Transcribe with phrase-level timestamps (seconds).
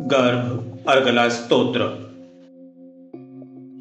[0.00, 2.10] गर्भ अर्गलास्तोत्र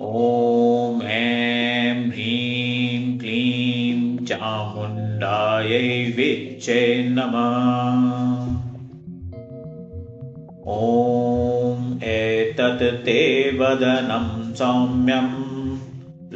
[0.01, 8.57] ॐ ऐं ह्रीं क्लीं चामुण्डायै विच्चे नमः।
[10.67, 15.29] ॐ एतत् ते वदनं सौम्यं